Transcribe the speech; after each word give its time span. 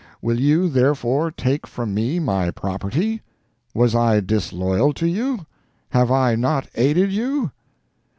Will 0.19 0.39
you, 0.39 0.67
therefore, 0.67 1.29
take 1.29 1.67
from 1.67 1.93
me 1.93 2.17
my 2.17 2.49
property? 2.49 3.21
Was 3.75 3.93
I 3.93 4.19
disloyal 4.19 4.93
to 4.93 5.05
you? 5.07 5.45
Have 5.91 6.09
I 6.09 6.33
not 6.33 6.67
aided 6.73 7.11
you?" 7.11 7.51